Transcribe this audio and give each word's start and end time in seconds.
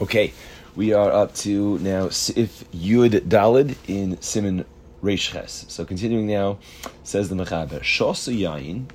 Okay, 0.00 0.32
we 0.76 0.94
are 0.94 1.12
up 1.12 1.34
to 1.34 1.78
now 1.80 2.08
Sif 2.08 2.64
Yud 2.72 3.20
Dalid 3.28 3.76
in 3.86 4.18
Simon 4.22 4.64
Reishches. 5.02 5.70
So 5.70 5.84
continuing 5.84 6.26
now, 6.26 6.58
says 7.04 7.28
the 7.28 7.34
Mechaber, 7.34 7.80
Shosu 7.80 8.34
Yain, 8.34 8.86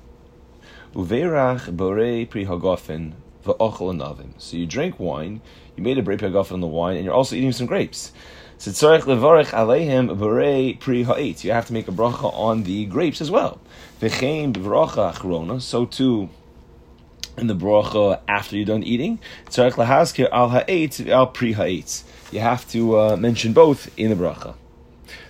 Uverach 0.96 1.78
Bore 1.78 2.26
Pri 2.26 2.46
Hagofen, 2.46 3.12
Va'ochel 3.46 3.94
Anavim. 3.94 4.30
So 4.40 4.58
you 4.58 4.66
drink 4.66 5.00
wine, 5.00 5.42
you 5.76 5.84
made 5.84 6.00
a 6.00 6.02
Bore 6.02 6.18
Pri 6.18 6.32
Hagofen 6.32 6.54
on 6.54 6.62
the 6.62 6.66
wine, 6.66 6.96
and 6.96 7.06
you're 7.06 7.14
also 7.14 7.36
eating 7.36 7.52
some 7.52 7.68
grapes. 7.68 8.12
So 8.58 8.72
tzarech 8.72 9.02
levarech 9.02 9.52
aleihim 9.52 10.18
bore 10.18 10.74
pri 10.80 11.04
ha'etz. 11.04 11.44
You 11.44 11.52
have 11.52 11.68
to 11.68 11.74
make 11.74 11.88
a 11.88 11.92
bracha 11.92 12.34
on 12.34 12.64
the 12.64 12.88
grapes 12.88 13.22
as 13.22 13.30
well. 13.30 13.60
V'chein 14.02 14.54
b'vracha 14.54 15.14
achrona. 15.14 15.62
So 15.62 15.86
too 15.86 16.30
in 17.38 17.48
the 17.48 17.56
bracha 17.56 18.20
after 18.28 18.56
you're 18.56 18.66
done 18.66 18.84
eating. 18.84 19.20
Tzarech 19.48 19.74
lahaskir 19.74 20.30
al 20.32 20.50
ha'etz 20.50 21.00
al 21.08 21.28
pri 21.28 21.54
ha'etz. 21.54 22.04
You 22.32 22.40
have 22.40 22.70
to 22.72 23.00
uh, 23.00 23.18
mention 23.18 23.54
both 23.54 23.90
in 23.98 24.10
the 24.10 24.16
bracha. 24.16 24.56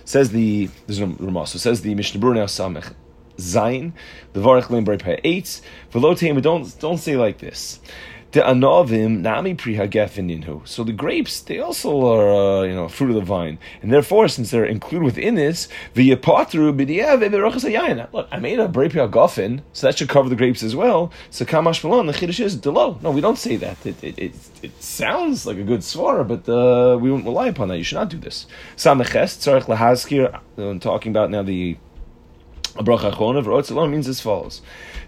Says 0.04 0.30
the 0.30 0.70
there's 0.86 1.00
no 1.00 1.16
Ramah. 1.18 1.46
So 1.46 1.58
says 1.58 1.82
the 1.82 1.94
Mishnah 1.94 2.20
Berurah 2.20 2.34
now 2.34 2.44
Samech 2.44 2.94
Zayin 3.38 3.92
the 4.32 4.40
Varech 4.40 4.70
Lim 4.70 4.84
Brei 4.84 5.00
Ha'etz. 5.02 5.62
V'lo 5.92 6.42
don't 6.42 6.78
don't 6.80 6.98
say 6.98 7.16
like 7.16 7.38
this. 7.38 7.80
The 8.32 8.40
anovim 8.40 9.20
nami 9.20 9.54
priha 9.54 9.88
inhu. 9.88 10.66
So 10.66 10.84
the 10.84 10.92
grapes, 10.92 11.40
they 11.40 11.60
also 11.60 12.06
are, 12.06 12.60
uh, 12.60 12.62
you 12.64 12.74
know, 12.74 12.88
fruit 12.88 13.10
of 13.10 13.16
the 13.16 13.22
vine, 13.22 13.58
and 13.82 13.92
therefore, 13.92 14.28
since 14.28 14.50
they're 14.50 14.64
included 14.64 15.04
within 15.04 15.36
this, 15.36 15.68
b'diyav 15.94 18.12
Look, 18.12 18.28
I 18.30 18.38
made 18.38 18.58
a 18.58 18.68
gafen, 18.68 19.62
so 19.72 19.86
that 19.86 19.98
should 19.98 20.08
cover 20.08 20.28
the 20.28 20.36
grapes 20.36 20.62
as 20.62 20.74
well. 20.74 21.12
So 21.30 21.44
kamash 21.44 21.84
malon, 21.84 22.06
the 22.06 22.12
chiddush 22.12 22.40
is 22.40 22.56
delo. 22.56 22.98
No, 23.02 23.10
we 23.10 23.20
don't 23.20 23.38
say 23.38 23.56
that. 23.56 23.84
It 23.86 24.02
it, 24.02 24.18
it, 24.18 24.34
it 24.62 24.82
sounds 24.82 25.46
like 25.46 25.58
a 25.58 25.62
good 25.62 25.80
svara, 25.80 26.26
but 26.26 26.48
uh, 26.48 26.98
we 26.98 27.10
won't 27.10 27.24
rely 27.24 27.48
upon 27.48 27.68
that. 27.68 27.78
You 27.78 27.84
should 27.84 27.96
not 27.96 28.08
do 28.08 28.18
this. 28.18 28.46
Sameches 28.76 29.38
tzarich 29.38 29.64
lahazkir. 29.64 30.40
I'm 30.58 30.80
talking 30.80 31.12
about 31.12 31.30
now 31.30 31.42
the 31.42 31.76
a 32.78 32.84
bracha 32.84 33.12
achona 33.12 33.42
v'rotz 33.42 33.90
means 33.90 34.08
as 34.08 34.20
follows. 34.20 34.60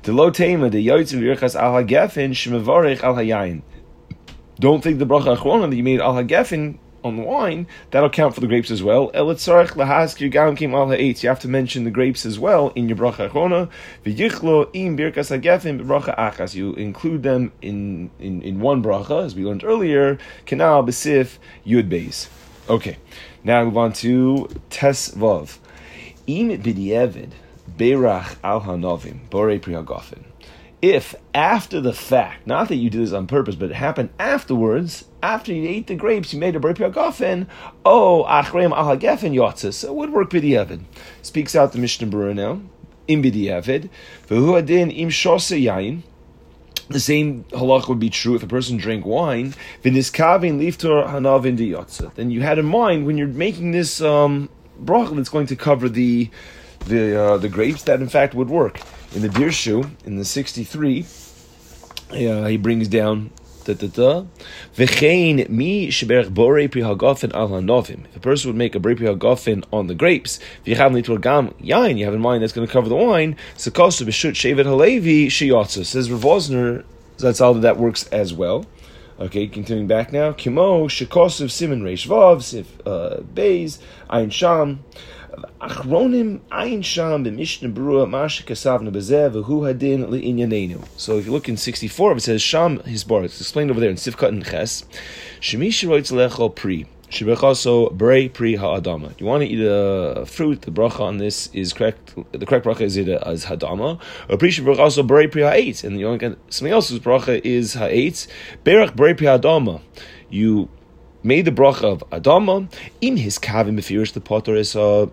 The 0.03 0.13
lo 0.13 0.31
tema 0.31 0.71
the 0.71 0.87
yoytz 0.87 1.15
v'yirchas 1.15 1.55
al 1.55 1.75
hagefin 1.75 2.31
shmevarich 2.31 3.03
al 3.03 3.15
hayayin. 3.15 3.63
Don't 4.59 4.83
think 4.83 4.99
the 4.99 5.07
bracha 5.07 5.37
achrona 5.37 5.69
that 5.69 5.77
you 5.77 5.83
made 5.83 6.01
al 6.01 6.15
hagefin 6.15 6.79
on 7.05 7.17
the 7.17 7.23
wine 7.23 7.67
that'll 7.91 8.11
count 8.11 8.35
for 8.35 8.41
the 8.41 8.47
grapes 8.47 8.71
as 8.71 8.83
well. 8.83 9.11
Elitzarich 9.13 9.73
lahaskir 9.73 10.31
gam 10.31 10.57
kim 10.57 10.75
al 10.75 10.89
ha'etz. 10.89 11.23
You 11.23 11.29
have 11.29 11.41
to 11.41 11.49
mention 11.49 11.85
the 11.85 11.91
grapes 11.91 12.25
as 12.25 12.39
well 12.39 12.73
in 12.75 12.89
your 12.89 12.97
bracha 12.97 13.31
achrona. 13.31 13.71
V'yichlo 14.05 14.71
im 14.73 14.97
birkas 14.97 15.37
hagefin 15.37 15.85
bracha 15.85 16.17
achas. 16.19 16.55
You 16.55 16.73
include 16.75 17.23
them 17.23 17.53
in, 17.61 18.11
in, 18.19 18.43
in 18.43 18.61
one 18.61 18.83
bracha 18.83 19.25
as 19.25 19.35
we 19.35 19.45
learned 19.45 19.65
earlier. 19.65 20.19
Kanal 20.47 20.87
besif 20.87 21.39
yud 21.67 21.89
beis. 21.91 22.29
Okay, 22.69 22.99
now 23.45 23.61
we 23.61 23.67
move 23.67 23.77
on 23.79 23.93
to 23.95 24.49
tes 24.71 25.11
vav. 25.11 25.59
Im 26.27 26.49
b'di'evid 26.49 27.31
Berach 27.79 28.37
al 28.45 28.61
Hanovim, 28.63 29.31
Bore 29.31 29.59
Prihagofen. 29.59 30.25
If 30.83 31.15
after 31.35 31.81
the 31.81 31.93
fact, 31.93 32.47
not 32.47 32.69
that 32.69 32.77
you 32.77 32.91
did 32.91 33.01
this 33.01 33.13
on 33.13 33.27
purpose, 33.27 33.55
but 33.55 33.71
it 33.71 33.77
happened 33.77 34.11
afterwards, 34.19 35.07
after 35.23 35.53
you 35.53 35.69
ate 35.69 35.87
the 35.87 35.95
grapes, 35.95 36.33
you 36.33 36.39
made 36.39 36.55
a 36.55 36.61
Bore 36.61 36.75
Prihagofen, 36.75 37.47
oh, 37.85 38.25
Achreim 38.29 38.77
al 38.77 38.97
Hagefen 38.97 39.35
Yotzis, 39.35 39.83
it 39.85 39.95
would 39.95 40.11
work 40.11 40.31
B'di'evid. 40.31 40.83
Speaks 41.23 41.57
out 41.57 41.73
the 41.73 41.79
Mishnah 41.79 42.09
Berurah 42.09 42.35
now, 42.35 42.61
in 43.09 43.25
im 43.25 45.09
shose 45.09 46.03
the 46.91 47.01
same 47.01 47.45
halach 47.51 47.89
would 47.89 47.99
be 47.99 48.09
true 48.09 48.35
if 48.35 48.43
a 48.43 48.47
person 48.47 48.79
drank 48.79 49.05
wine. 49.05 49.55
Then 49.83 49.95
you 49.95 50.03
had 52.41 52.59
in 52.59 52.65
mind 52.65 53.07
when 53.07 53.19
you're 53.19 53.29
making 53.29 53.73
this 53.73 54.01
um, 54.01 54.49
that's 54.81 55.29
going 55.29 55.47
to 55.47 55.57
cover 55.57 55.89
the 55.89 56.31
the 56.89 57.21
uh, 57.21 57.37
the 57.37 57.49
grapes 57.49 57.83
that 57.85 58.01
in 58.01 58.09
fact 58.09 58.35
would 58.35 58.49
work. 58.49 58.81
In 59.15 59.23
the 59.23 59.29
Dirshu, 59.29 59.91
in 60.05 60.17
the 60.17 60.25
63, 60.25 61.07
uh, 62.11 62.47
he 62.47 62.57
brings 62.57 62.89
down 62.89 63.31
V'chein 63.69 65.49
mi 65.51 65.89
sheberach 65.89 66.31
borei 66.31 66.71
pri 66.71 66.83
al 66.83 66.97
hanovim. 66.97 68.07
If 68.07 68.17
a 68.17 68.21
person 68.21 68.49
would 68.49 68.57
make 68.57 68.75
a 68.75 68.81
borei 68.81 68.97
pri 68.97 69.63
on 69.73 69.87
the 69.89 69.95
grapes, 69.95 70.39
v'yichav 70.65 70.93
litur 70.93 71.21
gam 71.21 71.51
yain, 71.61 71.99
you 71.99 72.05
have 72.07 72.15
in 72.15 72.21
mind 72.21 72.43
that's 72.43 72.53
going 72.53 72.67
to 72.67 72.73
cover 72.73 72.89
the 72.89 72.97
wine, 72.97 73.37
sekosu 73.57 74.07
b'shut 74.07 74.33
shevet 74.33 74.65
halevi 74.65 75.29
sheyotza. 75.29 75.85
Says 75.85 76.11
Rav 76.11 76.23
Wosner, 76.23 76.85
that's 77.19 77.41
all 77.41 77.55
that 77.55 77.77
works 77.77 78.07
as 78.09 78.33
well. 78.33 78.65
Okay, 79.21 79.49
continuing 79.49 79.89
back 79.89 80.13
now. 80.13 80.33
Kimo 80.33 80.87
shekosu 80.87 81.51
simin 81.51 81.83
reish 81.83 82.07
vav, 82.07 82.41
sif 82.41 82.81
uh, 82.87 83.17
beis, 83.35 83.79
ayin 84.09 84.31
sham. 84.31 84.85
Achronim 85.61 86.41
Ayin 86.51 86.85
Sham 86.85 87.25
b'Mishnah 87.25 87.73
Berurah 87.73 88.09
Masha 88.09 88.43
Kasavna 88.43 88.91
Bezev 88.91 89.43
V'Hu 89.43 89.73
Hadin 89.73 90.09
LeInyanenu. 90.09 90.85
So 90.97 91.19
if 91.19 91.27
you 91.27 91.33
look 91.33 91.49
in 91.49 91.57
64, 91.57 92.17
it 92.17 92.21
says 92.23 92.43
Sham 92.43 92.81
His 92.81 93.05
Bar. 93.05 93.25
It's 93.25 93.41
explained 93.41 93.71
over 93.71 93.79
there 93.79 93.91
in 93.91 93.97
Sifkat 93.97 94.29
and 94.29 94.45
Ches. 94.45 94.85
Shemi 95.41 95.69
Shiroitz 95.69 96.11
Lecho 96.13 96.53
Pri. 96.53 96.87
Shibechaso 97.11 97.93
Brei 97.97 98.33
Pri 98.33 98.55
Ha'adama. 98.57 99.19
You 99.19 99.27
want 99.27 99.43
to 99.43 99.49
eat 99.49 99.65
a 99.65 100.27
fruit, 100.27 100.63
the 100.63 100.71
bracha 100.71 101.01
on 101.01 101.19
this 101.19 101.49
is 101.53 101.73
correct. 101.73 102.15
The 102.33 102.45
correct 102.45 102.67
bracha 102.67 102.83
is 102.83 102.97
it 102.97 103.09
as 103.09 103.47
Hadama. 103.47 104.01
Or 104.29 104.37
Pri 104.37 104.51
Shibechaso 104.51 105.07
Brei 105.07 105.31
Pri 105.31 105.43
Ha'etz. 105.43 105.85
And 105.85 105.97
the 105.97 106.05
only 106.05 106.37
something 106.51 106.73
else's 106.73 107.01
bracha 107.01 107.41
is 107.45 107.75
Ha'etz. 107.75 108.29
Berach 108.65 108.95
Brei 108.95 109.17
Pri 109.17 109.27
Ha'adama. 109.27 109.81
You 110.29 110.69
made 111.23 111.47
the 111.47 111.51
bracha 111.51 111.85
of 111.85 112.05
Adama. 112.11 112.71
In 113.01 113.17
his 113.17 113.39
kavim, 113.39 113.79
if 113.79 114.13
the 114.13 114.21
potter 114.21 114.55
is 114.55 114.77
a 114.77 115.11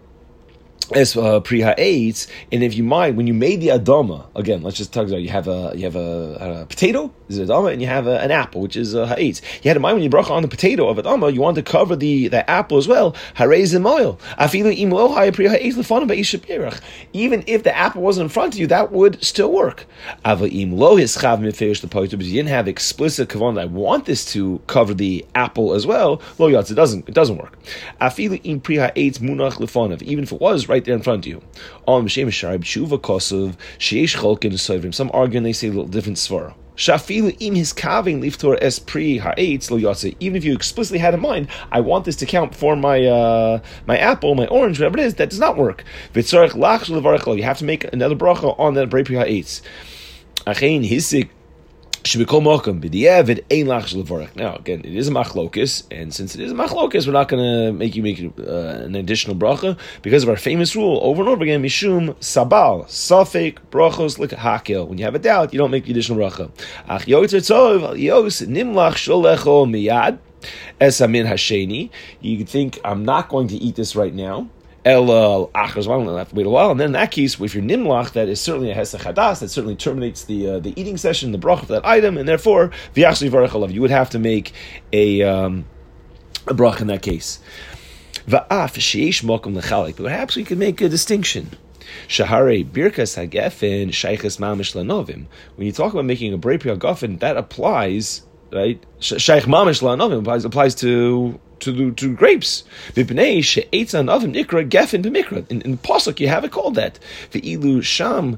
as 0.94 1.18
uh, 1.18 1.40
pri 1.40 1.62
ha'etz, 1.62 2.28
and 2.52 2.64
if 2.64 2.76
you 2.76 2.84
mind, 2.84 3.18
when 3.18 3.28
you 3.28 3.34
made 3.34 3.62
the 3.62 3.70
adama, 3.70 4.28
again, 4.36 4.62
let's 4.62 4.78
just 4.78 4.94
talk 4.94 5.08
about 5.08 5.22
you 5.22 5.30
have 5.30 5.48
a 5.48 5.74
you 5.76 5.84
have 5.84 5.96
a, 5.96 6.62
a 6.62 6.66
potato, 6.66 7.12
is 7.30 7.50
and 7.50 7.82
you 7.82 7.88
have 7.88 8.08
a, 8.08 8.20
an 8.22 8.32
apple, 8.32 8.62
which 8.62 8.76
is 8.76 8.96
uh, 8.96 9.08
ha'etz. 9.08 9.42
You 9.64 9.70
had 9.70 9.78
in 9.78 9.82
mind 9.82 9.96
when 9.96 10.04
you 10.04 10.10
broke 10.10 10.30
on 10.30 10.42
the 10.42 10.48
potato 10.48 10.88
of 10.88 10.98
adama, 10.98 11.34
you 11.34 11.42
want 11.42 11.56
to 11.56 11.64
cover 11.64 11.96
the, 11.96 12.28
the 12.28 12.50
apple 12.50 12.78
as 12.78 12.88
well. 12.88 13.16
Harez 13.36 13.74
oil. 13.86 14.20
Even 17.14 17.44
if 17.48 17.64
the 17.64 17.76
apple 17.76 18.02
wasn't 18.02 18.24
in 18.24 18.30
front 18.30 18.54
of 18.54 18.60
you, 18.60 18.68
that 18.68 18.92
would 18.92 19.24
still 19.24 19.52
work. 19.52 19.86
But 20.24 20.52
you 20.52 20.78
didn't 22.34 22.48
have 22.48 22.68
explicit 22.68 23.30
kavan. 23.30 23.60
I 23.60 23.66
want 23.66 24.06
this 24.06 24.26
to 24.34 24.62
cover 24.68 24.94
the 24.94 25.26
apple 25.36 25.74
as 25.74 25.88
well. 25.88 26.22
Lo 26.38 26.50
yatz, 26.50 26.72
it 26.72 26.76
doesn't. 26.76 27.08
It 27.08 27.14
doesn't 27.14 27.38
work. 27.38 27.58
Even 28.22 28.40
if 30.24 30.32
it 30.32 30.42
was 30.42 30.70
right 30.70 30.86
there 30.86 30.96
in 30.96 31.02
front 31.02 31.26
of 31.26 31.32
you. 31.32 31.42
Some 34.92 35.12
argue 35.14 35.38
and 35.38 35.46
they 35.46 35.54
say 35.54 35.68
a 35.68 35.72
little 35.72 35.88
different 35.88 36.18
svara. 36.18 36.54
Shafilu 36.76 37.36
im 37.40 37.56
his 37.56 37.74
kaving 37.74 38.22
liftor 38.22 38.58
es 38.62 38.80
pri 38.80 39.18
ha'etz 39.18 39.72
lo. 39.72 39.78
Even 40.20 40.36
if 40.36 40.44
you 40.44 40.54
explicitly 40.54 41.00
had 41.00 41.14
in 41.14 41.22
mind, 41.22 41.48
I 41.72 41.80
want 41.80 42.06
this 42.06 42.16
to 42.18 42.26
count 42.26 42.54
for 42.54 42.76
my 42.76 43.06
uh, 43.06 43.60
my 43.86 43.98
apple, 43.98 44.36
my 44.36 44.48
orange, 44.48 44.80
whatever 44.80 44.98
it 44.98 45.06
is, 45.06 45.16
that 45.16 45.30
does 45.30 45.40
not 45.40 45.58
work. 45.58 45.84
V'tzarech 46.14 46.52
lach 46.52 47.38
You 47.38 47.44
have 47.44 47.60
to 47.60 47.66
make 47.66 47.92
another 47.94 48.16
bracha 48.16 48.58
on 48.60 48.74
that 48.74 48.90
pri 48.90 49.04
ha'etz. 49.04 49.62
Achein 50.46 50.88
hisik 50.88 51.30
now 52.06 52.12
again, 54.56 54.82
it 54.82 54.96
is 54.96 55.08
a 55.08 55.12
machlokus, 55.12 55.84
and 55.90 56.14
since 56.14 56.36
it 56.36 56.42
is 56.42 56.52
a 56.52 56.56
machlokus, 56.56 57.08
we're 57.08 57.14
not 57.14 57.28
going 57.28 57.42
to 57.42 57.74
make 57.74 57.96
you 57.96 58.04
make 58.04 58.22
uh, 58.22 58.86
an 58.86 58.96
additional 58.96 59.36
bracha 59.36 59.76
because 60.04 60.22
of 60.22 60.30
our 60.30 60.38
famous 60.38 60.76
rule 60.76 61.00
over 61.02 61.24
and 61.24 61.30
over 61.30 61.42
again: 61.42 61.64
mishum 61.64 62.14
sabal 62.18 62.86
safek 62.86 63.58
brachos 63.72 64.20
hakel. 64.36 64.88
When 64.88 65.00
you 65.00 65.06
have 65.06 65.16
a 65.16 65.20
doubt, 65.20 65.52
you 65.52 65.58
don't 65.58 65.72
make 65.72 65.86
the 65.86 65.92
additional 65.92 66.20
bracha. 66.20 66.52
Ach 66.88 67.06
tov 67.06 68.00
yos 68.00 68.42
nimlach 68.42 68.94
sholecho 68.94 69.66
miyad 69.66 70.20
esamin 70.80 71.28
hasheni. 71.28 71.90
You 72.22 72.46
think 72.46 72.80
I'm 72.86 73.04
not 73.04 73.30
going 73.30 73.48
to 73.48 73.56
eat 73.56 73.76
this 73.76 73.96
right 73.96 74.14
now. 74.14 74.48
El 74.86 75.08
achas 75.56 75.88
I 75.88 76.18
have 76.20 76.30
to 76.30 76.36
wait 76.36 76.46
a 76.46 76.50
while, 76.50 76.70
and 76.70 76.80
then 76.80 76.88
in 76.88 76.92
that 76.92 77.10
case, 77.10 77.42
if 77.42 77.56
you're 77.56 77.64
nimlach, 77.64 78.12
that 78.12 78.30
is 78.30 78.40
certainly 78.40 78.70
a 78.70 78.76
hesach 78.76 79.00
hadas, 79.00 79.40
that 79.40 79.50
certainly 79.50 79.76
terminates 79.76 80.26
the 80.26 80.48
uh, 80.48 80.60
the 80.60 80.80
eating 80.80 80.98
session, 80.98 81.32
the 81.32 81.40
bracha 81.40 81.64
of 81.64 81.68
that 81.70 81.86
item, 81.86 82.20
and 82.20 82.30
therefore 82.30 82.70
v'yachli 82.94 83.32
varach 83.32 83.74
You 83.74 83.82
would 83.82 83.90
have 83.90 84.12
to 84.12 84.20
make 84.20 84.54
a 84.94 85.24
um, 85.24 85.66
a 86.46 86.54
bracha 86.54 86.82
in 86.82 86.88
that 86.88 87.02
case. 87.02 87.40
Va'af 88.28 88.78
sheish 88.78 89.24
mokum 89.24 89.60
lechalik. 89.60 89.96
Perhaps 89.96 90.36
we 90.36 90.44
could 90.44 90.60
make 90.60 90.80
a 90.82 90.88
distinction. 90.88 91.50
Shahare 92.08 92.64
birkas 92.64 93.18
hagefen 93.18 93.88
shayches 93.88 94.38
mamish 94.38 94.76
lanovim. 94.76 95.26
When 95.56 95.66
you 95.66 95.72
talk 95.72 95.94
about 95.94 96.06
making 96.06 96.32
a 96.32 96.38
brei 96.38 96.60
pri 96.60 97.16
that 97.18 97.38
applies 97.38 98.22
right? 98.56 98.84
Shaykh 99.00 99.44
mamish 99.44 99.82
lanovim 99.82 100.20
applies 100.20 100.46
applies 100.46 100.76
to 100.76 101.40
to 101.60 101.92
to 101.92 102.16
grapes. 102.16 102.64
V'pnei 102.94 103.44
she'etzan 103.44 104.10
oven 104.10 104.34
ikra 104.34 104.68
gefen 104.68 105.04
b'mikra. 105.04 105.50
In 105.50 105.60
the 105.60 105.78
pasuk, 105.78 106.20
you 106.20 106.28
have 106.28 106.44
it 106.44 106.52
called 106.52 106.76
that. 106.76 107.00
The 107.32 107.42
Ve'ilu 107.42 107.84
sham 107.84 108.38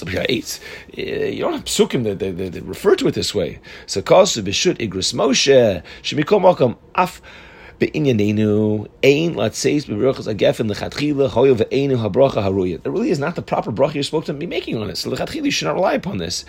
l'priya 0.00 0.26
eitz. 0.28 0.60
Eh, 0.96 1.28
you 1.28 1.40
don't 1.40 1.52
have 1.52 1.64
psukim 1.64 2.04
that, 2.04 2.18
that 2.18 2.62
refer 2.64 2.94
to 2.96 3.08
it 3.08 3.14
this 3.14 3.34
way. 3.34 3.58
So 3.86 4.02
kasu 4.02 4.42
b'shut 4.42 4.78
igris 4.78 5.14
Moshe 5.14 5.82
shemikom 6.02 6.42
makam 6.42 6.76
af 6.94 7.22
be'inyanenu 7.80 8.86
ein 9.02 9.34
latseis 9.34 9.86
b'berachas 9.86 10.28
agefen 10.32 10.70
lechatchila 10.70 11.30
hoyo 11.30 11.56
ve'enu 11.56 11.96
habracha 11.96 12.42
haruya. 12.44 12.82
That 12.82 12.90
really 12.90 13.10
is 13.10 13.18
not 13.18 13.34
the 13.34 13.42
proper 13.42 13.72
bracha 13.72 13.94
you're 13.94 14.04
supposed 14.04 14.26
to 14.26 14.34
be 14.34 14.46
making 14.46 14.76
on 14.76 14.90
it. 14.90 14.96
So 14.96 15.10
lechatchila 15.10 15.44
you 15.44 15.50
should 15.50 15.66
not 15.66 15.74
rely 15.74 15.94
upon 15.94 16.18
this. 16.18 16.44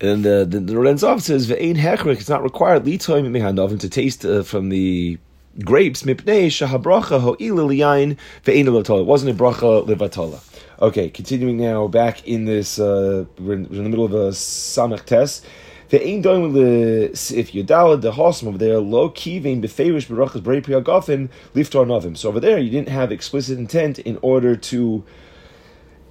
And 0.00 0.24
the 0.24 0.46
the, 0.48 0.60
the 0.60 0.74
Renzov 0.74 1.22
says 1.22 1.48
ve'ein 1.48 1.76
hechrik. 1.76 2.20
It's 2.20 2.28
not 2.28 2.42
required 2.42 2.84
litoim 2.84 3.26
mehanovim 3.30 3.80
to 3.80 3.88
taste 3.88 4.24
uh, 4.24 4.42
from 4.42 4.68
the 4.68 5.18
grapes 5.64 6.04
mipnei 6.04 6.46
shahabracha 6.46 7.20
ho'ila 7.20 7.62
liyain 7.62 8.16
ve'enu 8.44 8.68
latola. 8.68 9.00
It 9.00 9.06
wasn't 9.06 9.34
a 9.34 9.42
bracha 9.42 9.86
levatola. 9.86 10.40
Okay, 10.80 11.10
continuing 11.10 11.56
now, 11.56 11.88
back 11.88 12.24
in 12.28 12.44
this, 12.44 12.78
uh, 12.78 13.24
we're, 13.40 13.54
in, 13.54 13.68
we're 13.68 13.78
in 13.78 13.82
the 13.82 13.90
middle 13.90 14.04
of 14.04 14.14
a 14.14 14.28
Samach 14.28 15.06
test. 15.06 15.44
The 15.90 16.06
ain't 16.06 16.22
doing 16.22 16.42
with 16.42 16.54
the 16.54 17.38
if 17.38 17.54
you 17.54 17.64
dalad 17.64 18.02
the 18.02 18.12
hosm 18.12 18.48
over 18.48 18.58
there 18.58 18.78
low 18.78 19.08
kivin 19.08 19.62
beferish 19.62 20.06
berachas 20.06 20.42
brei 20.42 20.60
priagofin 20.60 21.30
liftar 21.54 21.86
novim. 21.86 22.16
So 22.16 22.28
over 22.28 22.40
there 22.40 22.58
you 22.58 22.70
didn't 22.70 22.90
have 22.90 23.10
explicit 23.10 23.58
intent 23.58 23.98
in 24.00 24.18
order 24.20 24.54
to 24.54 25.02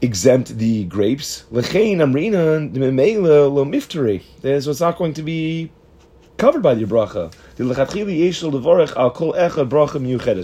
exempt 0.01 0.57
the 0.57 0.85
grapes. 0.85 1.44
Lechein 1.51 1.97
amrina 1.97 2.74
memela 2.74 3.53
lo. 3.53 4.59
So 4.59 4.71
it's 4.71 4.79
not 4.79 4.97
going 4.97 5.13
to 5.13 5.21
be 5.21 5.71
covered 6.38 6.62
by 6.63 6.74
the 6.75 6.85
bracha. 6.85 7.33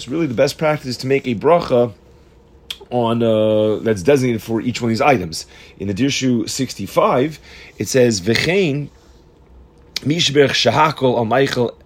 Really, 0.09 0.27
the 0.27 0.33
best 0.33 0.57
practice 0.57 0.87
is 0.87 0.97
to 0.97 1.07
make 1.07 1.27
a 1.27 1.35
bracha 1.35 1.93
on 2.89 3.23
uh, 3.23 3.77
that's 3.77 4.03
designated 4.03 4.41
for 4.41 4.61
each 4.61 4.81
one 4.81 4.89
of 4.89 4.91
these 4.91 5.01
items. 5.01 5.45
In 5.79 5.87
the 5.87 5.93
Dirshu 5.93 6.47
65, 6.49 7.39
it 7.77 7.87
says 7.87 8.21
V'chein 8.21 8.89
Mishberch 10.03 10.71
Shahakol 10.71 11.17
al 11.17 11.25
Michael 11.25 11.77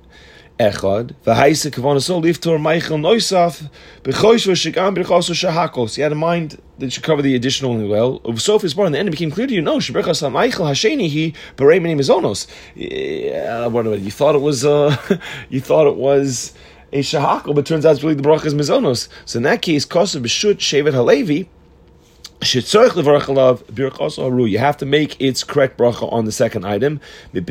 Echad 0.60 1.14
V'haisa 1.26 1.72
Kavanasol 1.72 2.24
Liftor 2.24 2.60
Michael 2.60 2.98
Noisaf 2.98 3.70
B'choisho 4.04 4.54
Shigam 4.54 4.98
B'choso 4.98 5.34
Shahakol. 5.34 5.90
So 5.90 5.98
you 5.98 6.04
had 6.04 6.12
in 6.12 6.18
mind 6.18 6.62
that 6.80 6.96
you 6.96 7.04
cover 7.04 7.22
the 7.22 7.36
additional 7.36 7.72
only 7.72 7.88
well. 7.88 8.22
Sophie's 8.38 8.74
bar, 8.74 8.88
in 8.88 8.92
the 8.92 9.00
end 9.00 9.08
it 9.08 9.12
became 9.12 9.32
clear 9.32 9.48
to 9.48 9.54
you, 9.54 9.62
no, 9.62 9.78
Sheberchas 9.78 10.24
al 10.24 10.32
Michael 10.32 10.66
Hasheni 10.66 11.08
he. 11.08 11.36
Yeah, 12.76 13.68
what 13.68 13.86
You 13.86 14.12
thought 14.12 14.36
it 14.36 14.42
was, 14.42 14.66
uh, 14.66 15.20
you 15.50 15.62
thought 15.62 15.88
it 15.88 15.96
was 15.96 16.54
a 16.92 17.00
shahakal, 17.00 17.54
but 17.54 17.66
turns 17.66 17.86
out 17.86 17.92
it's 17.92 18.04
really 18.04 18.16
the 18.16 18.24
brachas 18.24 18.54
mizonos. 18.54 19.10
So 19.26 19.38
in 19.38 19.44
that 19.44 19.62
case, 19.62 19.86
kosev 19.86 20.22
b'shut 20.22 20.56
shevet 20.56 20.94
halevi. 20.94 21.50
You 22.40 22.62
have 24.60 24.78
to 24.78 24.86
make 24.86 25.20
its 25.20 25.44
correct 25.44 25.78
bracha 25.78 26.14
on 26.14 26.26
the 26.26 26.32
second 26.32 26.66
item. 26.66 27.02
It 27.34 27.46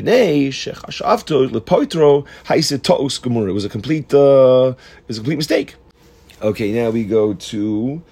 was 3.53 3.65
a 3.65 3.69
complete, 3.69 4.15
uh, 4.15 4.75
it 4.77 5.09
was 5.09 5.19
a 5.19 5.21
complete 5.21 5.37
mistake. 5.37 5.75
Okay, 6.41 6.71
now 6.73 6.91
we 6.91 7.05
go 7.05 7.35
to 7.35 8.03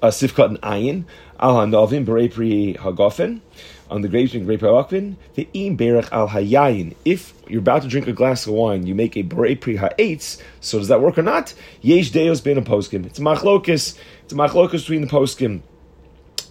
uh, 0.00 0.06
Sifkat 0.08 0.46
and 0.46 0.60
Ayin. 0.60 1.04
Al 1.40 1.54
Hanavim 1.54 2.06
Berei 2.06 2.32
Pri 2.32 2.74
Hagofen 2.74 3.40
on 3.92 4.00
the 4.00 4.08
grapes 4.08 4.32
and 4.32 4.46
grape 4.46 4.62
ha'akvin, 4.62 5.16
ve'im 5.36 5.76
berach 5.76 6.08
al 6.12 6.28
hayayin. 6.28 6.94
If 7.04 7.34
you're 7.46 7.60
about 7.60 7.82
to 7.82 7.88
drink 7.88 8.08
a 8.08 8.12
glass 8.12 8.46
of 8.46 8.54
wine, 8.54 8.86
you 8.86 8.94
make 8.94 9.16
a 9.16 9.22
berei 9.22 9.60
pri 9.60 9.76
ha'etz, 9.76 10.38
so 10.60 10.78
does 10.78 10.88
that 10.88 11.02
work 11.02 11.18
or 11.18 11.22
not? 11.22 11.52
Yesh 11.82 12.10
deos 12.10 12.40
ben 12.40 12.56
a 12.56 12.62
poskim. 12.62 13.04
It's 13.04 13.18
machlokus, 13.18 13.98
it's 14.24 14.32
machlokus 14.32 14.80
between 14.80 15.02
the 15.02 15.08
poskim. 15.08 15.60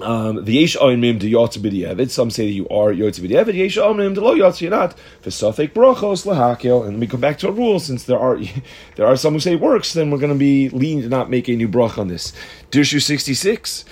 Um, 0.01 0.45
the 0.45 0.53
yesh 0.53 0.75
oimim 0.77 1.19
de 1.19 1.31
yotz 1.31 1.57
b'di'evid. 1.57 2.09
Some 2.09 2.31
say 2.31 2.45
that 2.47 2.53
you 2.53 2.67
are 2.69 2.91
yotz 2.91 3.19
b'di'evid. 3.19 3.53
Yesh 3.53 3.77
oimim 3.77 4.15
de 4.15 4.21
lo 4.21 4.35
yotz 4.35 4.61
you're 4.61 4.71
not. 4.71 4.97
V'sofek 5.23 5.73
brachos 5.73 6.25
lahakel. 6.25 6.87
And 6.87 6.99
we 6.99 7.07
come 7.07 7.21
back 7.21 7.37
to 7.39 7.47
a 7.47 7.51
rule 7.51 7.79
since 7.79 8.03
there 8.05 8.19
are 8.19 8.39
there 8.95 9.05
are 9.05 9.15
some 9.15 9.33
who 9.33 9.39
say 9.39 9.53
it 9.53 9.59
works. 9.59 9.93
Then 9.93 10.11
we're 10.11 10.17
going 10.17 10.33
to 10.33 10.39
be 10.39 10.69
lean 10.69 11.01
to 11.01 11.09
not 11.09 11.29
make 11.29 11.47
a 11.47 11.55
new 11.55 11.67
brach 11.67 11.97
on 11.97 12.07
this. 12.07 12.33
Dirshu 12.71 13.01
sixty 13.01 13.33
six 13.33 13.85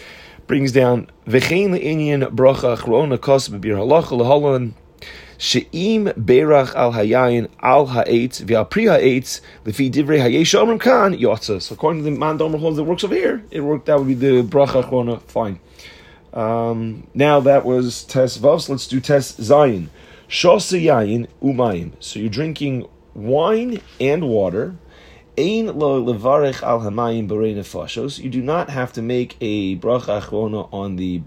brings 0.47 0.71
down 0.71 1.07
v'chein 1.27 1.69
le'inyan 1.69 2.23
bracha 2.31 2.75
achrona 2.75 3.19
kos 3.21 3.49
b'bir 3.49 3.75
halacha 3.75 4.19
lehalon 4.19 4.73
she'im 5.37 6.05
berach 6.05 6.75
al 6.75 6.93
hayayin 6.93 7.47
al 7.61 7.87
ha'etz 7.87 8.41
v'al 8.41 8.69
pri 8.69 8.85
ha'etz 8.85 9.41
lefi 9.65 9.91
divrei 9.91 10.19
hayesh 10.19 10.53
omrim 10.59 10.79
kan 10.79 11.13
yotza. 11.13 11.61
So 11.61 11.73
according 11.73 12.03
to 12.03 12.09
the 12.09 12.17
man 12.17 12.37
domer 12.37 12.59
holds 12.59 12.77
that 12.77 12.83
works 12.83 13.03
over 13.03 13.15
here, 13.15 13.43
it 13.51 13.61
worked. 13.61 13.85
That 13.85 13.99
would 13.99 14.07
be 14.07 14.13
the 14.13 14.43
bracha 14.43 14.83
achrona. 14.83 15.21
Fine. 15.21 15.59
Um, 16.33 17.07
now 17.13 17.39
that 17.39 17.65
was 17.65 18.03
test 18.03 18.41
vavs. 18.41 18.69
Let's 18.69 18.87
do 18.87 18.99
test 18.99 19.39
zayin. 19.39 19.87
Yayin 20.29 21.27
umayim. 21.41 21.93
So 21.99 22.19
you're 22.19 22.29
drinking 22.29 22.87
wine 23.13 23.81
and 23.99 24.27
water. 24.27 24.75
Ein 25.39 25.67
lo 25.67 26.03
levarech 26.03 26.61
al 26.63 26.81
hamayim 26.81 27.29
b'reina 27.29 27.59
fashos. 27.59 28.21
You 28.21 28.29
do 28.29 28.41
not 28.41 28.69
have 28.69 28.91
to 28.91 29.01
make 29.01 29.37
a 29.39 29.77
bracha 29.77 30.21
achrona 30.21 30.67
on 30.73 30.97
the 30.97 31.21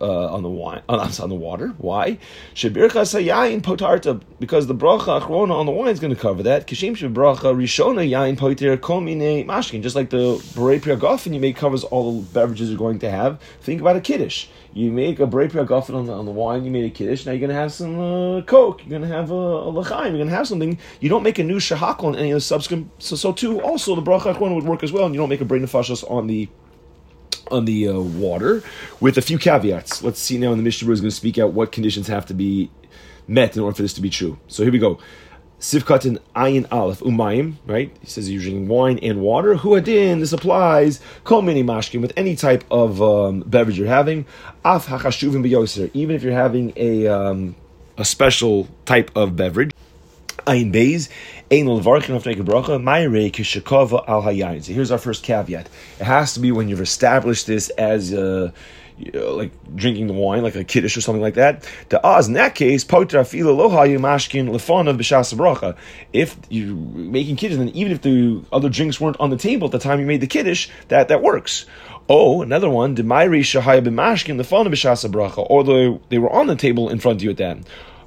uh, 0.00 0.32
on 0.32 0.44
the 0.44 0.48
wine 0.48 0.82
on, 0.88 1.00
on 1.00 1.28
the 1.28 1.34
water. 1.34 1.74
Why? 1.78 2.18
Shebirchas 2.54 3.12
hayayin 3.20 3.62
potarta 3.62 4.22
because 4.38 4.68
the 4.68 4.74
bracha 4.76 5.20
achrona 5.20 5.50
on 5.50 5.66
the 5.66 5.72
wine 5.72 5.88
is 5.88 5.98
going 5.98 6.14
to 6.14 6.20
cover 6.20 6.44
that. 6.44 6.68
Kishim 6.68 6.94
rishona 6.94 8.38
poter 8.38 8.76
mashkin. 8.76 9.82
Just 9.82 9.96
like 9.96 10.10
the 10.10 10.36
berei 10.54 10.80
priagofen, 10.80 11.34
you 11.34 11.40
make 11.40 11.56
covers 11.56 11.82
all 11.82 12.20
the 12.20 12.32
beverages 12.32 12.68
you're 12.68 12.78
going 12.78 13.00
to 13.00 13.10
have. 13.10 13.40
Think 13.62 13.80
about 13.80 13.96
a 13.96 14.00
kiddush. 14.00 14.46
You 14.76 14.92
make 14.92 15.20
a 15.20 15.26
brei 15.26 15.50
priagofen 15.50 15.94
on 15.94 16.10
on 16.10 16.26
the 16.26 16.30
wine. 16.30 16.66
You 16.66 16.70
made 16.70 16.84
a 16.84 16.90
kiddush. 16.90 17.24
Now 17.24 17.32
you're 17.32 17.40
going 17.40 17.48
to 17.48 17.54
have 17.56 17.72
some 17.72 17.98
uh, 17.98 18.42
coke. 18.42 18.82
You're 18.82 18.90
going 18.90 19.08
to 19.10 19.16
have 19.16 19.30
a, 19.30 19.34
a. 19.34 19.72
You're 19.72 20.18
going 20.18 20.26
to 20.26 20.34
have 20.34 20.46
something. 20.46 20.78
You 21.00 21.08
don't 21.08 21.22
make 21.22 21.38
a 21.38 21.44
new 21.44 21.56
shahakal 21.56 22.04
on 22.04 22.14
any 22.14 22.30
of 22.30 22.36
the 22.36 22.40
subsequent. 22.42 22.90
So, 22.98 23.16
so 23.16 23.32
too, 23.32 23.62
also 23.62 23.94
the 23.94 24.02
bracha 24.02 24.38
would 24.38 24.64
work 24.64 24.82
as 24.82 24.92
well. 24.92 25.06
And 25.06 25.14
you 25.14 25.18
don't 25.18 25.30
make 25.30 25.40
a 25.40 25.46
brei 25.46 25.60
nefashos 25.62 26.04
on 26.10 26.26
the 26.26 26.50
on 27.50 27.64
the 27.64 27.88
uh, 27.88 27.98
water 27.98 28.62
with 29.00 29.16
a 29.16 29.22
few 29.22 29.38
caveats. 29.38 30.02
Let's 30.02 30.20
see 30.20 30.36
now. 30.36 30.52
In 30.52 30.58
the 30.58 30.64
Mishnah 30.64 30.92
is 30.92 31.00
going 31.00 31.08
to 31.08 31.16
speak 31.16 31.38
out 31.38 31.54
what 31.54 31.72
conditions 31.72 32.08
have 32.08 32.26
to 32.26 32.34
be 32.34 32.70
met 33.26 33.56
in 33.56 33.62
order 33.62 33.74
for 33.74 33.80
this 33.80 33.94
to 33.94 34.02
be 34.02 34.10
true. 34.10 34.38
So 34.46 34.62
here 34.62 34.72
we 34.72 34.78
go. 34.78 34.98
Sivkat 35.60 36.04
and 36.04 36.18
Ayin 36.34 36.66
Aleph 36.70 37.00
Umayim, 37.00 37.54
right? 37.66 37.90
He 38.00 38.06
says 38.06 38.30
you're 38.30 38.42
drinking 38.42 38.68
wine 38.68 38.98
and 39.02 39.20
water. 39.20 39.54
Huadin, 39.54 40.20
this 40.20 40.32
applies. 40.32 41.00
Kol 41.24 41.42
mini 41.42 41.62
mashkin 41.62 42.02
with 42.02 42.12
any 42.16 42.36
type 42.36 42.64
of 42.70 43.02
um, 43.02 43.40
beverage 43.40 43.78
you're 43.78 43.88
having. 43.88 44.26
Af 44.64 44.86
hachashuvim 44.86 45.42
biyoser, 45.44 45.90
even 45.94 46.14
if 46.14 46.22
you're 46.22 46.32
having 46.32 46.72
a 46.76 47.06
um, 47.06 47.56
a 47.96 48.04
special 48.04 48.68
type 48.84 49.10
of 49.16 49.36
beverage. 49.36 49.72
Ayin 50.46 50.72
Beis, 50.72 51.08
Ein 51.50 51.66
Levarchin 51.66 52.14
of 52.14 52.22
Neked 52.24 52.44
Bracha, 52.44 52.80
Mayre 52.80 53.32
Kishakova 53.32 54.06
Al 54.06 54.22
Hayayin. 54.22 54.62
So 54.62 54.72
here's 54.72 54.92
our 54.92 54.98
first 54.98 55.24
caveat. 55.24 55.66
It 55.98 56.04
has 56.04 56.34
to 56.34 56.40
be 56.40 56.52
when 56.52 56.68
you've 56.68 56.80
established 56.80 57.46
this 57.46 57.70
as 57.70 58.12
a 58.12 58.52
you 58.98 59.12
know, 59.12 59.34
like 59.34 59.52
drinking 59.74 60.06
the 60.06 60.12
wine, 60.12 60.42
like 60.42 60.54
a 60.54 60.64
kiddush 60.64 60.96
or 60.96 61.00
something 61.00 61.22
like 61.22 61.34
that. 61.34 61.68
The 61.90 62.04
oz 62.04 62.28
in 62.28 62.34
that 62.34 62.54
case, 62.54 62.84
potra 62.84 63.26
fila 63.26 63.52
lohayu 63.52 63.98
mashkin 63.98 64.48
lefon 64.48 64.86
b'shas 64.96 65.34
bracha. 65.34 65.76
If 66.12 66.36
you're 66.48 66.74
making 66.74 67.36
kiddush, 67.36 67.58
then 67.58 67.68
even 67.70 67.92
if 67.92 68.02
the 68.02 68.42
other 68.52 68.68
drinks 68.68 69.00
weren't 69.00 69.18
on 69.20 69.30
the 69.30 69.36
table 69.36 69.66
at 69.66 69.72
the 69.72 69.78
time 69.78 70.00
you 70.00 70.06
made 70.06 70.20
the 70.20 70.26
kiddush, 70.26 70.68
that 70.88 71.08
that 71.08 71.22
works. 71.22 71.66
Oh, 72.08 72.40
another 72.42 72.70
one, 72.70 72.94
the 72.94 73.02
mayri 73.02 73.40
shahaya 73.40 73.84
b'mashkin 73.84 74.40
lefon 74.40 74.66
b'shas 74.68 75.08
bracha, 75.10 75.46
or 75.48 75.64
the, 75.64 76.00
they 76.08 76.18
were 76.18 76.32
on 76.32 76.46
the 76.46 76.56
table 76.56 76.88
in 76.88 76.98
front 76.98 77.20
of 77.20 77.22
you 77.22 77.30
at 77.30 77.36
that. 77.36 77.58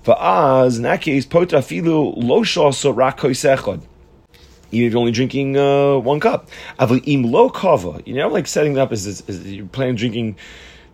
Oz 0.08 0.77
in 0.77 0.84
that 0.84 1.01
case, 1.01 1.24
potra 1.27 1.60
filu 1.60 2.13
lo 2.15 2.43
even 4.72 4.88
if 4.88 4.93
you're 4.93 5.00
only 5.00 5.12
drinking 5.12 5.58
uh, 5.58 5.98
one 5.98 6.19
cup. 6.19 6.50
Avlim 6.79 7.29
lo 7.29 7.50
kava. 7.50 8.01
You 8.05 8.15
know, 8.15 8.27
like 8.27 8.48
setting 8.48 8.77
up 8.77 8.91
as, 8.91 9.05
as, 9.08 9.24
as 9.27 9.51
you're 9.51 9.65
planning 9.65 9.96
drinking 9.96 10.38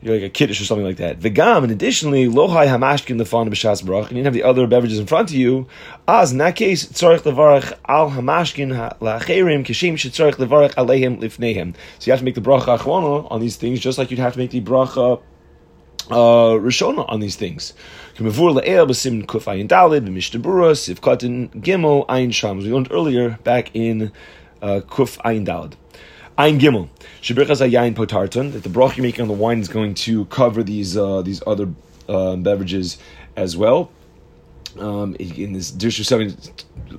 you're 0.02 0.16
like 0.16 0.24
a 0.24 0.30
kiddush 0.30 0.62
or 0.62 0.66
something 0.66 0.86
like 0.86 0.98
that. 0.98 1.20
V'gam, 1.20 1.64
and 1.64 1.72
additionally, 1.72 2.28
lohai 2.28 2.68
hamashkin 2.68 3.20
lefan 3.20 3.50
b'shas 3.50 3.84
barach, 3.84 4.10
and 4.10 4.18
you 4.18 4.24
have 4.24 4.34
the 4.34 4.44
other 4.44 4.68
beverages 4.68 5.00
in 5.00 5.06
front 5.06 5.30
of 5.30 5.36
you. 5.36 5.68
As 6.08 6.32
in 6.32 6.38
that 6.40 6.56
case, 6.56 6.86
tzorich 6.86 7.20
levarach 7.20 7.74
al 7.88 8.12
hamashkin 8.12 8.98
la'acherim 9.00 9.66
kishim 9.66 9.94
shetzorich 9.94 10.36
levarach 10.36 10.74
alehem 10.76 11.20
lifnehem. 11.20 11.76
So 12.00 12.08
you 12.08 12.12
have 12.12 12.20
to 12.20 12.26
make 12.26 12.36
the 12.36 12.42
bracha 12.42 12.78
achwana 12.78 13.32
on 13.32 13.42
these 13.42 13.56
things, 13.56 13.80
just 13.80 13.98
like 13.98 14.12
you'd 14.12 14.20
have 14.20 14.34
to 14.34 14.40
make 14.40 14.52
the 14.52 14.62
bracha 14.62 15.22
uh, 16.12 16.54
Rishona 16.60 17.06
on 17.10 17.20
these 17.20 17.36
things. 17.36 17.74
We 18.20 18.30
learned 18.30 18.58
earlier 22.92 23.40
back 23.44 23.72
in 23.74 24.12
uh, 24.62 24.82
kuf 24.88 25.18
ayin 25.24 25.46
dalid. 25.46 25.74
Ein 26.38 26.60
Gimel. 26.60 26.90
Shebirchas 27.22 27.62
Yain 27.72 27.96
Potarton, 27.96 28.52
that 28.52 28.64
the 28.64 28.70
broch 28.70 28.98
you're 28.98 29.06
making 29.06 29.22
on 29.22 29.28
the 29.30 29.34
wine 29.34 29.60
is 29.60 29.70
going 29.70 29.94
to 29.94 30.26
cover 30.26 30.64
these 30.64 30.98
uh, 30.98 31.22
these 31.22 31.42
other 31.48 31.70
uh, 32.10 32.36
beverages 32.36 32.98
as 33.38 33.56
well. 33.56 33.90
Um, 34.78 35.16
in 35.16 35.54
this 35.54 35.72
Dirshu 35.72 36.06
7 36.06 36.36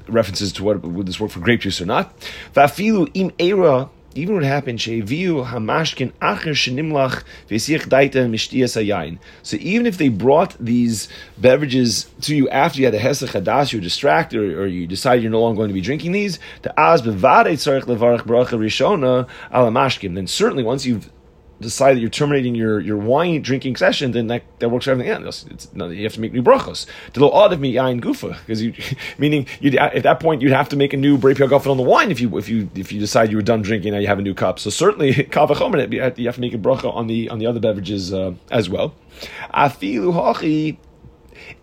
references 0.09 0.52
to 0.55 0.64
what 0.64 0.81
would 0.83 1.07
this 1.07 1.21
work 1.21 1.31
for 1.31 1.40
grape 1.40 1.61
juice 1.61 1.81
or 1.83 1.85
not. 1.85 2.19
Vafilu 2.55 3.11
im 3.12 3.31
era 3.38 3.90
even 4.16 4.35
what 4.35 4.44
happened, 4.44 4.78
hamashkin 4.78 6.12
shenimlach 6.12 7.23
daita. 7.49 9.18
So 9.42 9.56
even 9.61 9.87
if 9.87 9.99
they 9.99 10.08
brought 10.08 10.56
these 10.58 11.08
beverages 11.38 12.11
to 12.23 12.35
you 12.35 12.49
after 12.49 12.80
you 12.80 12.87
had 12.87 12.94
a 12.94 12.99
hesach 12.99 13.28
hadas, 13.28 13.73
you're 13.73 13.80
distracted, 13.80 14.38
or, 14.38 14.62
or, 14.62 14.66
you 14.66 14.87
decide 14.87 15.23
you're 15.23 15.30
no 15.30 15.40
longer 15.40 15.58
going 15.58 15.68
to 15.68 15.75
be 15.75 15.80
drinking 15.80 16.12
these, 16.12 16.38
the 16.62 16.78
az 16.80 17.02
bevade 17.02 17.52
tzarich 17.52 17.85
levarach 17.85 18.23
bracha 18.23 18.58
rishona 18.58 19.28
ala. 19.52 20.14
Then 20.14 20.26
certainly 20.26 20.62
once 20.62 20.87
you've 20.87 21.11
decide 21.60 21.96
that 21.96 22.00
you're 22.00 22.10
terminating 22.10 22.54
your, 22.54 22.80
your 22.80 22.96
wine 22.96 23.42
drinking 23.42 23.76
session, 23.76 24.12
then 24.12 24.26
that, 24.26 24.42
that 24.58 24.68
works 24.68 24.84
for 24.84 24.92
everything 24.92 25.12
else. 25.12 25.46
It's, 25.50 25.68
you 25.75 26.02
have 26.02 26.14
to 26.14 26.20
make 26.20 26.32
new 26.32 26.42
brachos. 26.42 26.86
Little 27.14 27.32
odd 27.32 27.52
of 27.52 27.60
me 27.60 27.75
yain 27.75 28.00
gufa 28.00 28.38
because 28.40 28.62
you 28.62 28.75
meaning 29.18 29.46
you 29.60 29.76
at 29.78 30.02
that 30.02 30.20
point 30.20 30.42
you'd 30.42 30.52
have 30.52 30.68
to 30.70 30.76
make 30.76 30.92
a 30.92 30.96
new 30.96 31.18
brepia 31.18 31.48
gufa 31.48 31.70
on 31.70 31.76
the 31.76 31.82
wine 31.82 32.10
if 32.10 32.20
you 32.20 32.36
if 32.36 32.48
you 32.48 32.68
if 32.75 32.92
you 32.92 33.00
decide 33.00 33.30
you 33.30 33.36
were 33.36 33.42
done 33.42 33.62
drinking 33.62 33.92
now 33.92 33.98
you 33.98 34.06
have 34.06 34.18
a 34.18 34.22
new 34.22 34.34
cup. 34.34 34.58
So 34.58 34.70
certainly 34.70 35.14
kavachomer 35.14 36.18
you 36.18 36.26
have 36.26 36.34
to 36.34 36.40
make 36.40 36.54
a 36.54 36.58
bracha 36.58 36.94
on 36.94 37.06
the 37.06 37.28
on 37.30 37.38
the 37.38 37.46
other 37.46 37.60
beverages 37.60 38.12
uh, 38.12 38.34
as 38.50 38.68
well. 38.68 38.94
Afilu 39.54 40.12
hachi. 40.12 40.78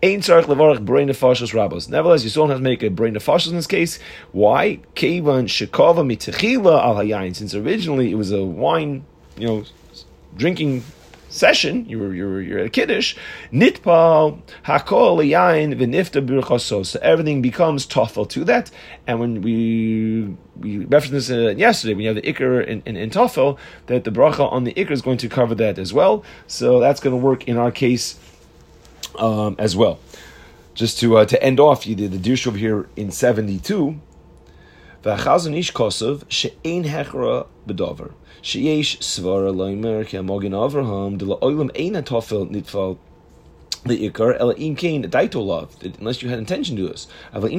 Nevertheless, 0.02 2.24
you 2.24 2.30
still 2.30 2.46
have 2.46 2.58
to 2.58 2.62
make 2.62 2.82
a 2.82 2.88
brain 2.88 3.14
nefashos 3.14 3.48
in 3.48 3.56
this 3.56 3.66
case. 3.66 3.98
Why? 4.32 4.80
Since 4.96 5.60
originally 7.54 8.10
it 8.10 8.14
was 8.14 8.32
a 8.32 8.42
wine, 8.44 9.04
you 9.36 9.46
know, 9.46 9.64
drinking 10.36 10.82
session, 11.28 11.84
you 11.88 11.98
were, 11.98 12.14
you 12.14 12.24
were 12.26 12.40
you're 12.40 12.60
at 12.60 12.66
a 12.66 12.70
kiddush, 12.70 13.16
nitpal 13.52 14.40
hakol 14.66 15.18
yain 15.18 15.74
v'nifta 15.74 16.24
birchasos. 16.24 16.86
So 16.86 17.00
everything 17.02 17.42
becomes 17.42 17.86
toffel 17.86 18.28
to 18.30 18.44
that. 18.44 18.70
And 19.06 19.18
when 19.18 19.42
we 19.42 20.36
we 20.56 20.84
referenced 20.84 21.28
this 21.28 21.30
uh, 21.30 21.54
yesterday, 21.56 21.94
when 21.94 22.02
you 22.04 22.14
have 22.14 22.22
the 22.22 22.32
ikr 22.32 22.64
in, 22.64 22.82
in, 22.86 22.96
in 22.96 23.10
that 23.10 24.04
the 24.04 24.10
bracha 24.10 24.50
on 24.52 24.64
the 24.64 24.72
ikr 24.74 24.92
is 24.92 25.02
going 25.02 25.18
to 25.18 25.28
cover 25.28 25.54
that 25.56 25.78
as 25.78 25.92
well. 25.92 26.24
So 26.46 26.78
that's 26.78 27.00
going 27.00 27.18
to 27.18 27.22
work 27.22 27.48
in 27.48 27.56
our 27.56 27.72
case 27.72 28.16
um, 29.18 29.56
as 29.58 29.74
well. 29.74 29.98
Just 30.74 30.98
to 31.00 31.16
uh, 31.18 31.24
to 31.26 31.42
end 31.42 31.58
off, 31.58 31.86
you 31.86 31.94
did 31.94 32.12
the 32.12 32.18
dish 32.18 32.46
over 32.46 32.58
here 32.58 32.88
in 32.96 33.10
seventy 33.10 33.58
two. 33.58 34.00
והחזון 35.04 35.54
איש 35.54 35.70
כוסב 35.70 36.16
שאין 36.28 36.84
הכרה 36.84 37.42
בדובר. 37.66 38.06
שיש 38.42 38.98
סברה 39.00 39.52
לאימר 39.52 40.04
כי 40.04 40.18
המוגן 40.18 40.54
אברהם 40.54 41.16
דלא 41.16 41.38
אוילם 41.42 41.70
אין 41.70 41.96
התופל 41.96 42.44
נתפל 42.50 42.92
the 43.84 44.08
ikar 44.08 44.38
ela 44.40 44.54
in 44.54 44.74
kain 44.76 45.02
daito 45.04 45.44
love 45.44 45.76
unless 45.98 46.22
you 46.22 46.28
had 46.28 46.38
intention 46.38 46.76
to 46.76 46.82
do 46.82 46.88
this. 46.88 47.06
But 47.32 47.44
if 47.44 47.52
you 47.52 47.58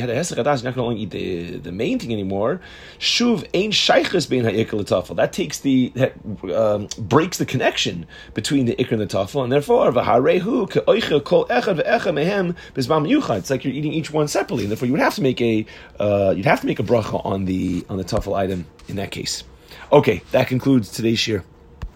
had 0.00 0.10
a 0.10 0.14
hesach 0.14 0.42
adas, 0.42 0.62
you're 0.62 0.70
not 0.70 0.74
going 0.74 0.96
to 0.96 1.02
eat 1.02 1.10
the, 1.10 1.58
the 1.58 1.72
main 1.72 1.98
thing 1.98 2.12
anymore. 2.12 2.60
Shuv 2.98 3.44
ein 3.54 3.70
shayches 3.70 4.28
bein 4.28 4.44
ha'ikar 4.44 4.78
l'tafel. 4.78 5.16
That 5.16 5.32
takes 5.32 5.60
the 5.60 5.92
that 5.94 6.14
um, 6.54 6.88
breaks 6.98 7.38
the 7.38 7.46
connection 7.46 8.06
between 8.34 8.66
the 8.66 8.74
ikar 8.76 8.92
and 8.92 9.00
the 9.00 9.06
tafel, 9.06 9.42
and 9.42 9.52
therefore 9.52 9.90
v'harehu 9.92 11.24
kol 11.24 11.46
echad 11.46 11.82
ve'echa 11.82 12.12
mehem 12.12 12.56
yuchad. 12.74 13.38
It's 13.38 13.50
like 13.50 13.64
you're 13.64 13.74
eating 13.74 13.92
each 13.92 14.10
one 14.10 14.28
separately, 14.28 14.64
and 14.64 14.70
therefore 14.70 14.86
you 14.86 14.92
would 14.92 15.00
have 15.00 15.14
to 15.16 15.22
make 15.22 15.40
a 15.40 15.66
uh, 16.00 16.32
you'd 16.36 16.46
have 16.46 16.60
to 16.60 16.66
make 16.66 16.78
a 16.78 16.82
bracha 16.82 17.24
on 17.24 17.44
the 17.44 17.84
on 17.88 17.98
the 17.98 18.04
tafel 18.04 18.36
item 18.36 18.66
in 18.88 18.96
that 18.96 19.10
case. 19.10 19.44
Okay, 19.90 20.22
that 20.32 20.48
concludes 20.48 20.90
today's 20.90 21.18
shir. 21.18 21.44